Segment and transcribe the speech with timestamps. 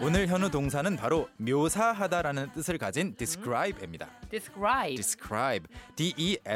[0.00, 4.10] 오늘 현우 동사는 바로 묘사하다라는 뜻을 가진 describe입니다.
[4.28, 4.96] describe.
[4.96, 5.66] describe,
[5.96, 6.52] D-E-S-C-R-I-B-E라고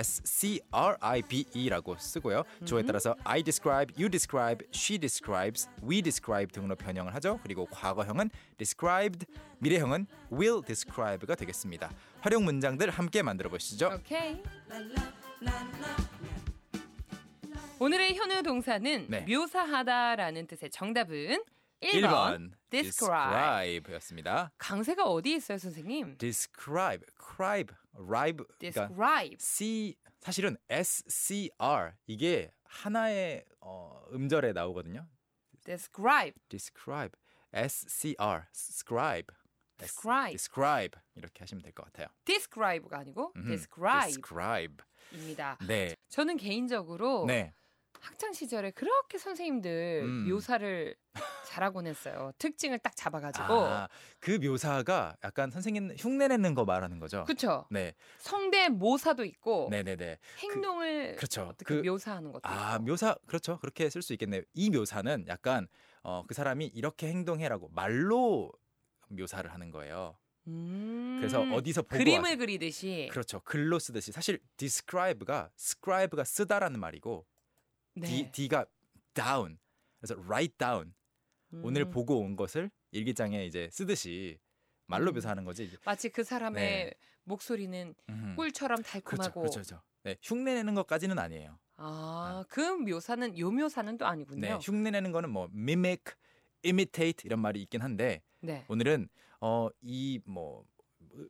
[1.98, 2.42] 쓰고요.
[2.66, 7.40] 주어에 따라서 I describe, you describe, she describes, we describe 등으로 변형을 하죠.
[7.42, 8.28] 그리고 과거형은
[8.58, 9.24] described,
[9.60, 11.90] 미래형은 will describe가 되겠습니다.
[12.20, 13.92] 활용 문장들 함께 만들어 보시죠.
[13.94, 14.42] 오케이.
[17.80, 19.24] 오늘의 현우 동사는 네.
[19.28, 21.44] 묘사하다라는 뜻의 정답은
[21.80, 23.70] 1번, 1번 describe.
[23.70, 24.50] describe였습니다.
[24.58, 26.18] 강세가 어디에 있어요, 선생님?
[26.18, 29.36] describe, cribe, ribe 그러니까 describe.
[29.38, 35.06] C 사실은 S C R 이게 하나의 어, 음절에 나오거든요.
[35.64, 36.34] describe.
[36.48, 37.12] describe,
[37.52, 39.32] S C R, scribe,
[39.78, 40.32] describe.
[40.32, 42.08] describe 이렇게 하시면 될 것 같아요.
[42.24, 44.78] describe가 아니고 음흠, describe
[45.12, 45.58] 입니다.
[45.66, 47.52] 네, 저는 개인적으로 네,
[48.00, 50.28] 학창 시절에 그렇게 선생님들 음.
[50.28, 50.94] 묘사를
[51.46, 52.30] 잘하곤 했어요.
[52.38, 53.44] 특징을 딱 잡아가지고.
[53.52, 53.88] 아,
[54.20, 57.24] 그 묘사가 약간 선생님 흉내내는 거 말하는 거죠.
[57.24, 57.66] 그쵸?
[57.70, 60.18] 네, 성대 모사도 있고 네, 네, 네.
[60.40, 61.42] 행동을 그 렇죠.
[61.48, 62.84] 어떻게 그- 묘사하는 것도 아 있고.
[62.84, 63.58] 묘사 그렇죠.
[63.58, 64.42] 그렇게 쓸 수 있겠네요.
[64.54, 65.66] 이 묘사는 약간
[66.02, 68.52] 어, 그 사람이 이렇게 행동해라고 말로
[69.08, 70.16] 묘사를 하는 거예요.
[70.46, 73.40] 음, 그래서 어디서 보고 그림을 와서- 그리듯이 그렇죠.
[73.40, 77.26] 글로 쓰듯이 사실 describe가 scribe가 쓰다라는 말이고
[77.94, 78.06] 네.
[78.06, 78.66] D, D가
[79.14, 79.58] down.
[79.98, 80.94] 그래서 write down.
[81.62, 84.38] 오늘 음, 보고 온 것을 일기장에 이제 쓰듯이
[84.86, 85.14] 말로 음.
[85.14, 85.70] 묘사하는 거지.
[85.84, 86.94] 마치 그 사람의 네.
[87.24, 88.34] 목소리는 음.
[88.36, 89.82] 꿀처럼 그렇죠, 달콤하고 그렇죠, 그렇죠.
[90.04, 91.58] 네, 흉내내는 것까지는 아니에요.
[91.76, 94.40] 아, 그 묘사는 요 묘사는 또 아니군요.
[94.40, 96.02] 네, 흉내내는 거는 뭐 mimic,
[96.64, 98.64] imitate 이런 말이 있긴 한데 네.
[98.68, 99.08] 오늘은
[99.40, 100.64] 어 이 뭐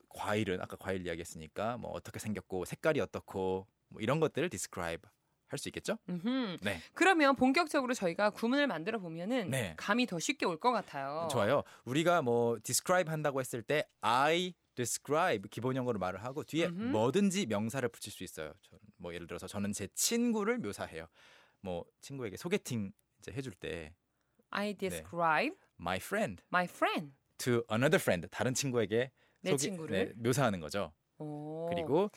[0.08, 5.08] 과일은 아까 과일 이야기했으니까 뭐 어떻게 생겼고 색깔이 어떻고 뭐 이런 것들을 describe
[5.50, 5.97] 할 수 있겠죠?
[6.11, 6.58] 음흠.
[6.61, 9.72] 네, 그러면 본격적으로 저희가 구문을 만들어 보면은 네.
[9.78, 11.26] 감이 더 쉽게 올 것 같아요.
[11.31, 11.62] 좋아요.
[11.87, 16.82] 우리가 뭐 describe 한다고 했을 때 I describe 기본형으로 말을 하고 뒤에 음흠.
[16.93, 18.53] 뭐든지 명사를 붙일 수 있어요.
[18.60, 21.06] 저- 뭐 예를 들어서 저는 제 친구를 묘사해요.
[21.62, 23.94] 뭐 친구에게 소개팅 이제 해줄 때
[24.50, 27.15] I describe my friend my friend.
[27.38, 30.06] to another friend 다른 친구에게 내 친구를?
[30.09, 30.93] 네, 묘사하는 거죠.
[31.19, 31.66] 오.
[31.71, 32.10] 그리고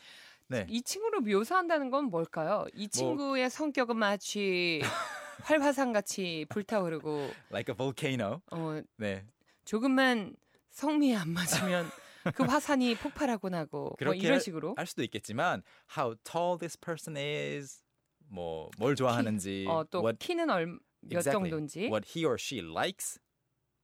[0.48, 0.66] 네.
[0.70, 2.66] 이 친구를 묘사한다는 건 뭘까요?
[2.74, 4.80] 이 친구의 성격은 마치
[5.44, 8.42] 활화산 같이 불타오르고 like a volcano.
[8.52, 9.26] 어, 네.
[9.66, 10.36] 조금만
[10.72, 11.90] 성미에 안 맞으면
[12.36, 15.64] 그 화산이 폭발하고 나고 뭐 그렇게 이런 할- 식으로 할 수도 있겠지만
[15.98, 17.84] how tall this person is
[18.30, 22.62] 뭐 뭘 좋아하는지 어, 또 what 키는 얼, 몇 exactly, 정도인지 what he or she
[22.62, 23.20] likes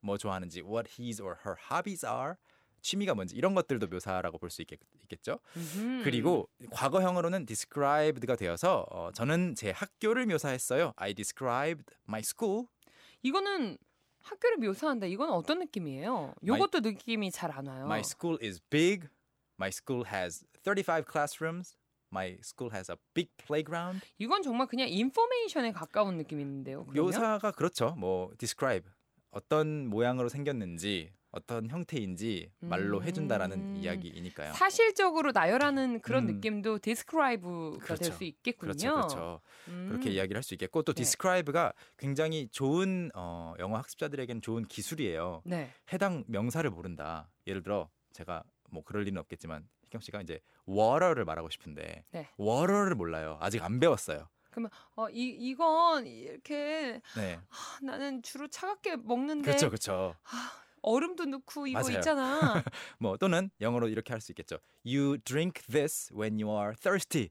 [0.02, 2.36] 뭐 좋아하는지 what his or her hobbies are
[2.82, 4.80] 취미가 뭔지 이런 것들도 묘사라고 볼 수 있겠,
[5.22, 6.04] 죠 음흠.
[6.04, 10.94] 그리고 과거형으로는 described가 되어서 어, 저는 제 학교를 묘사했어요.
[10.96, 12.66] I described my school.
[13.24, 13.78] 이거는
[14.22, 15.06] 학교를 묘사한다.
[15.08, 16.34] 이건 어떤 느낌이에요?
[16.46, 17.86] 요것도 느낌이 잘 안 와요.
[17.86, 19.08] My school is big.
[19.60, 21.76] My school has 35 classrooms.
[22.12, 24.06] My school has a big playground.
[24.18, 26.86] 이건 정말 그냥 인포메이션에 가까운 느낌인데요.
[26.86, 27.06] 그러면?
[27.06, 27.96] 묘사가 그렇죠.
[27.98, 28.90] 뭐 describe
[29.32, 33.76] 어떤 모양으로 생겼는지 어떤 형태인지 말로 해준다라는 음.
[33.78, 34.54] 이야기이니까요.
[34.54, 36.36] 사실적으로 나열하는 그런 음.
[36.36, 38.12] 느낌도 될 그렇죠.
[38.14, 38.72] 수 있겠군요.
[38.72, 39.42] 그렇죠, 그렇죠.
[39.68, 39.88] 음.
[39.90, 41.04] 그렇게 이야기를 할 수 있겠고 또 네.
[41.04, 45.42] describe가 굉장히 좋은 어, 영어 학습자들에게는 좋은 기술이에요.
[45.46, 45.70] 네.
[45.92, 47.30] 해당 명사를 모른다.
[47.46, 52.30] 예를 들어 제가 뭐 그럴 리는 없겠지만 희경 씨가 이제 water를 말하고 싶은데 네.
[52.40, 53.38] water를 몰라요.
[53.42, 54.30] 아직 안 배웠어요.
[54.96, 57.40] 어, 이 이건 이렇게 네.
[57.50, 60.16] 아, 나는 주로 차갑게 먹는데 그렇죠, 그렇죠.
[60.24, 60.52] 아,
[60.88, 61.98] 얼음도 넣고 이거 맞아요.
[61.98, 62.64] 있잖아.
[63.00, 64.58] 뭐 또는 영어로 이렇게 할 수 있겠죠.
[64.86, 67.30] You drink this when you are thirsty.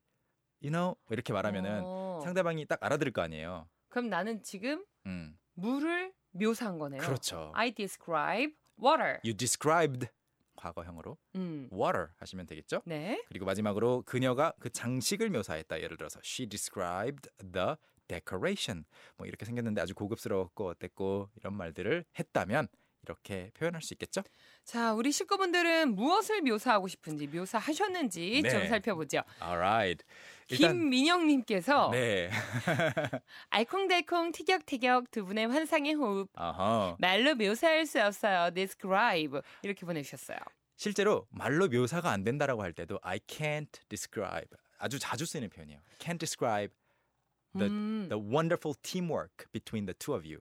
[0.62, 3.68] You know 이렇게 말하면은 어, 상대방이 딱 알아들을 거 아니에요.
[3.88, 7.00] 그럼 나는 지금 음, 물을 묘사한 거네요.
[7.00, 7.50] 그렇죠.
[7.54, 9.18] I describe water.
[9.24, 10.08] You described
[10.56, 11.68] 과거형으로 음.
[11.72, 12.82] water 하시면 되겠죠.
[12.86, 13.22] 네.
[13.28, 15.80] 그리고 마지막으로 그녀가 그 장식을 묘사했다.
[15.82, 17.74] 예를 들어서 she described the
[18.08, 18.84] decoration.
[19.16, 22.68] 뭐 이렇게 생겼는데 아주 고급스러웠고 어땠고 이런 말들을 했다면
[23.06, 24.22] 이렇게 표현할 수 있겠죠?
[24.64, 28.48] 자, 우리 식구분들은 무엇을 묘사하고 싶은지 묘사하셨는지 네.
[28.50, 29.22] 좀 살펴보죠.
[29.40, 30.04] Alright.
[30.48, 32.30] 김민영님께서 네.
[33.50, 36.96] 알콩달콩 티격태격 두 분의 환상의 호흡 어허.
[37.00, 38.50] 말로 묘사할 수 없어요.
[38.54, 40.38] describe 이렇게 보내주셨어요.
[40.76, 44.48] 실제로 말로 묘사가 안 된다라고 할 때도 I can't describe
[44.78, 45.80] 아주 자주 쓰는 표현이에요.
[45.98, 46.72] Can't describe
[47.56, 50.40] the 음, the wonderful teamwork between the two of you.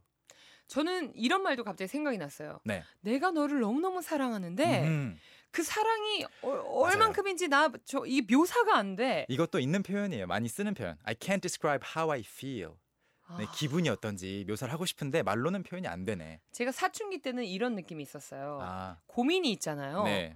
[0.67, 2.59] 저는 이런 말도 갑자기 생각이 났어요.
[2.63, 2.83] 네.
[3.01, 5.19] 내가 너를 너무너무 사랑하는데 음,
[5.51, 9.25] 그 사랑이 얼, 얼만큼인지 나 저 이 묘사가 안 돼.
[9.29, 10.27] 이것도 있는 표현이에요.
[10.27, 10.97] 많이 쓰는 표현.
[11.03, 12.73] I can't describe how I feel.
[13.39, 16.41] 네, 아, 기분이 어떤지 묘사를 하고 싶은데 말로는 표현이 안 되네.
[16.51, 18.59] 제가 사춘기 때는 이런 느낌이 있었어요.
[18.61, 20.03] 아, 고민이 있잖아요.
[20.03, 20.35] 네,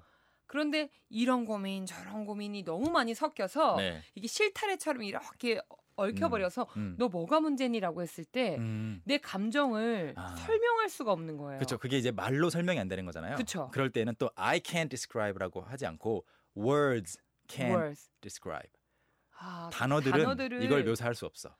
[0.49, 4.01] 그런데 이런 고민 저런 고민이 너무 많이 섞여서 네.
[4.15, 5.61] 이게 실타래처럼 이렇게
[5.95, 6.95] 얽혀버려서 음.
[6.97, 9.03] 너 뭐가 문제니라고 했을 때내 음.
[9.21, 10.35] 감정을 아.
[10.35, 11.59] 설명할 수가 없는 거예요.
[11.59, 11.77] 그렇죠.
[11.77, 13.35] 그게 이제 말로 설명이 안 되는 거잖아요.
[13.35, 13.69] 그쵸.
[13.75, 16.25] 럴 때는 또 I can't describe라고 하지 않고
[16.57, 18.09] words can words.
[18.19, 18.71] describe.
[19.37, 21.55] 아, 단어들은, 단어들을 이걸 묘사할 수 없어.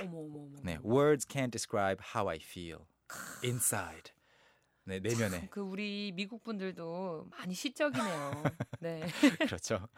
[0.00, 0.60] 어머 어머 어머.
[0.64, 2.80] 네, words can't describe how I feel
[3.44, 4.12] inside.
[4.86, 5.48] 네, 내면에.
[5.50, 8.42] 그 우리 미국 분들도 많이 시적이네요.
[8.80, 9.00] 네.
[9.48, 9.88] 그렇죠.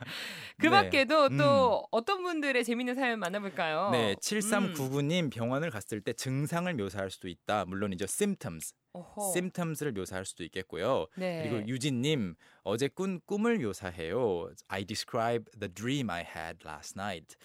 [0.59, 0.71] 그 네.
[0.71, 1.37] 밖에도 음.
[1.37, 3.91] 또 어떤 분들의 재밌는 사연 만나볼까요?
[3.91, 4.15] 네, 음.
[4.17, 7.65] 7399님 병원을 갔을 때 증상을 묘사할 수도 있다.
[7.65, 8.05] 물론이죠.
[8.05, 8.75] symptoms.
[8.93, 9.33] 어허.
[9.33, 11.07] symptoms를 묘사할 수도 있겠고요.
[11.17, 11.43] 네.
[11.43, 14.51] 그리고 유진님 어제 꾼 꿈을 묘사해요.
[14.69, 17.37] I describe the dream I had last night.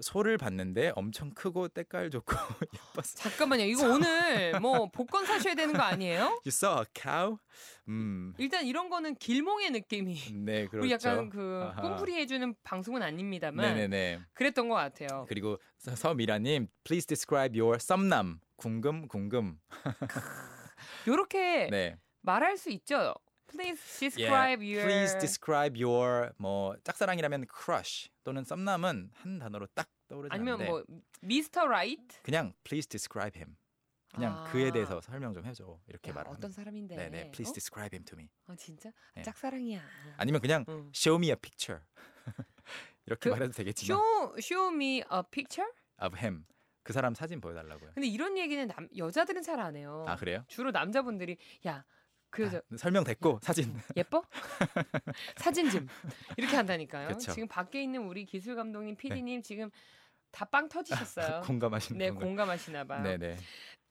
[0.00, 2.32] 소를 봤는데 엄청 크고 때깔 좋고
[2.96, 3.02] 예뻤어.
[3.16, 3.64] 잠깐만요.
[3.64, 6.22] 이거 오늘 뭐 복권 사셔야 되는 거 아니에요?
[6.24, 7.38] You saw a cow?
[7.88, 10.14] 음, 일단 이런 거는 길몽의 느낌이.
[10.44, 10.84] 네 그렇죠.
[10.84, 11.70] 우리 약간 그.
[11.80, 14.20] 꿈풀이 해주는 방송은 아닙니다만 네네네.
[14.34, 15.26] 그랬던 것 같아요.
[15.28, 18.40] 그리고 서- 서미라님, please describe your 썸남.
[18.56, 19.58] 궁금 궁금.
[21.06, 21.96] 요렇게 네.
[22.22, 23.14] 말할 수 있죠.
[23.50, 24.84] Please describe Yeah, your.
[24.86, 30.84] Please describe your 뭐 짝사랑이라면 crush 또는 썸남은 한 단어로 딱 떠오르지 아니면 않는데 뭐
[31.22, 32.20] 미스터 라이트.
[32.22, 33.56] 그냥 please describe him.
[34.14, 34.44] 그냥 아.
[34.50, 36.36] 그에 대해서 설명 좀 해줘 이렇게 야, 말하면.
[36.36, 36.96] 어떤 사람인데?
[36.96, 37.30] 네네.
[37.30, 37.52] Please 어?
[37.54, 38.28] describe him to me.
[38.46, 39.22] 아, 진짜 네.
[39.22, 39.80] 짝사랑이야.
[40.16, 40.90] 아니면 그냥 응.
[40.94, 41.82] show me a picture.
[43.06, 45.70] 이렇게 그 말해도 되겠지만 Show show me a picture.
[46.02, 46.44] of him.
[46.82, 47.92] 그 사람 사진 보여달라고요.
[47.94, 50.04] 근데 이런 얘기는 남, 여자들은 잘 안 해요.
[50.08, 50.44] 아 그래요?
[50.48, 51.36] 주로 남자분들이
[51.66, 51.84] 야
[52.30, 53.74] 그 여자 아, 설명 됐고 사진.
[53.96, 54.22] 예뻐?
[55.36, 55.86] 사진 좀
[56.36, 57.08] 이렇게 한다니까요.
[57.08, 57.28] 그쵸.
[57.28, 57.32] 네.
[57.34, 59.70] 지금 밖에 있는 우리 기술 감독님, PD님 지금
[60.30, 61.40] 다 빵 터지셨어요.
[61.46, 62.10] 공감하시는 네.
[62.10, 63.02] 공감하시나 봐요.
[63.02, 63.36] 네네.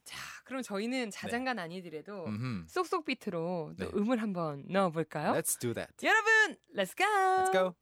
[0.04, 2.66] 자, 그럼 저희는 자장가 아니더라도 음흠.
[2.70, 3.92] 쏙쏙 비트로 또 네.
[3.94, 5.34] 음을 한번 넣어 볼까요?
[5.34, 5.92] Let's do that.
[6.04, 7.06] 여러분, let's go.
[7.06, 7.74] Let's go.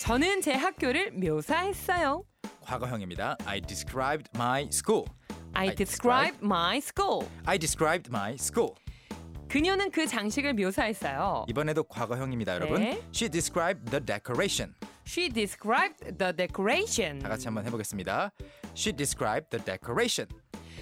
[0.00, 2.22] 저는 제 학교를 묘사했어요.
[2.60, 3.36] 과거형입니다.
[3.44, 5.04] I described my school.
[5.56, 7.26] I described my school.
[7.46, 8.74] I described my school.
[9.48, 11.46] 그녀는 그 장식을 묘사했어요.
[11.48, 12.80] 이번에도 과거형입니다, 여러분.
[12.80, 13.02] 네.
[13.14, 14.74] She described the decoration.
[15.06, 17.20] She described the decoration.
[17.20, 18.32] 다 같이 한번 해보겠습니다.
[18.76, 20.28] She described the decoration.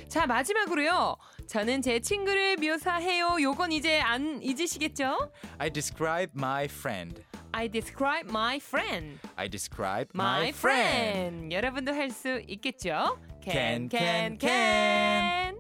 [0.09, 1.17] 자 마지막으로요.
[1.47, 3.37] 저는 제 친구를 묘사해요.
[3.43, 5.31] 요건 이제 안 잊으시겠죠?
[5.59, 7.23] I describe my friend.
[7.53, 9.21] I describe my friend.
[9.37, 11.55] I describe My, my, friend.
[11.55, 13.19] 여러분도 할 수 있겠죠?
[13.45, 15.59] Can, can, can.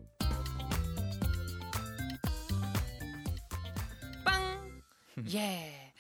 [4.25, 4.73] 빵.
[5.35, 5.93] 예.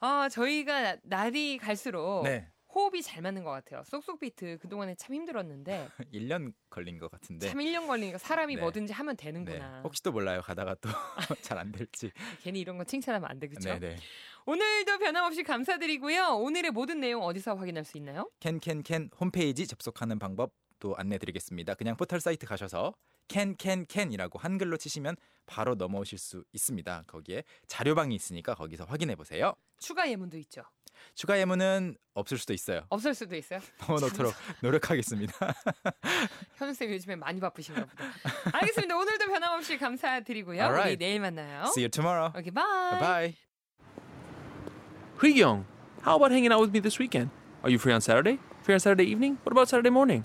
[0.00, 2.48] 아 저희가 날이 갈수록 네.
[2.74, 3.82] 호흡이 잘 맞는 것 같아요.
[3.84, 7.48] 쏙쏙 비트 그동안에 참 힘들었는데 1년 걸린 것 같은데.
[7.48, 8.60] 참 1년 걸리니까 사람이 네.
[8.60, 9.24] 뭐든지 하면 네.
[9.24, 9.80] 되는구나.
[9.84, 10.40] 혹시 또 몰라요.
[10.42, 10.88] 가다가 또
[11.42, 12.10] 잘 안 될지.
[12.42, 13.70] 괜히 이런 거 칭찬하면 안 돼, 그렇죠?
[14.46, 16.36] 오늘도 변함없이 감사드리고요.
[16.36, 18.30] 오늘의 모든 내용 어디서 확인할 수 있나요?
[18.40, 21.74] 캔캔캔 홈페이지 접속하는 방법 도 안내드리겠습니다.
[21.74, 22.94] 그냥 포털 사이트 가셔서
[23.28, 25.16] 캔캔캔이라고 한글로 치시면
[25.46, 27.04] 바로 넘어오실 수 있습니다.
[27.06, 29.54] 거기에 자료방이 있으니까 거기서 확인해 보세요.
[29.78, 30.62] 추가 예문도 있죠.
[31.14, 32.86] 추가 예문은 없을 수도 있어요.
[32.88, 33.60] 없을 수도 있어요.
[33.88, 34.32] 넣어놓도록
[34.62, 35.32] 노력하겠습니다.
[36.56, 38.04] 현우 쌤 요즘에 많이 바쁘신가 보다.
[38.52, 38.96] 알겠습니다.
[38.96, 40.56] 오늘도 변함없이 감사드리고요.
[40.56, 40.98] 우리 Alright.
[40.98, 41.64] 내일 만나요.
[41.66, 42.32] See you tomorrow.
[42.32, 42.52] 바이.
[42.52, 43.34] Bye bye.
[45.40, 45.64] Young,
[46.04, 47.30] how about hanging out with me this weekend?
[47.62, 48.38] Are you free on Saturday?
[48.62, 49.38] Free on Saturday evening?
[49.42, 50.24] What about Saturday morning?